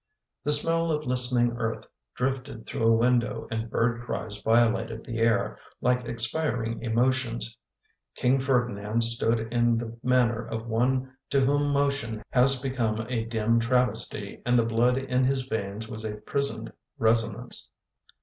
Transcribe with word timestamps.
The 0.43 0.51
smell 0.51 0.89
of 0.91 1.05
listening 1.05 1.51
earth 1.57 1.85
drifted 2.15 2.65
through 2.65 2.87
a 2.87 2.95
window 2.97 3.47
and 3.51 3.69
bird 3.69 4.01
cries 4.01 4.41
violated 4.41 5.03
the 5.05 5.19
air, 5.19 5.59
like 5.79 6.05
expiring 6.05 6.81
emotions. 6.81 7.55
King 8.15 8.39
Ferdinand 8.39 9.01
stood 9.01 9.41
in 9.53 9.77
the 9.77 9.95
manner 10.01 10.43
of 10.47 10.65
one 10.67 11.15
to 11.29 11.41
whom 11.41 11.71
motion 11.71 12.23
has 12.31 12.59
become 12.59 13.05
a 13.09 13.25
dim 13.25 13.59
travesty, 13.59 14.41
and 14.43 14.57
the 14.57 14.65
blood 14.65 14.97
in 14.97 15.23
his 15.23 15.43
veins 15.43 15.87
was 15.87 16.03
a 16.03 16.17
prisoned 16.21 16.73
resonance. 16.97 17.69